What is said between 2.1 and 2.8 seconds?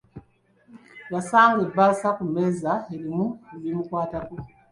ku mmeeza